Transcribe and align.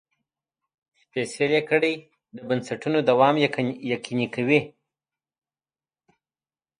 سپېڅلې 0.99 1.61
کړۍ 1.69 1.95
د 2.35 2.37
بنسټونو 2.47 2.97
دوام 3.09 3.35
یقیني 3.93 4.27
کوي. 4.35 4.59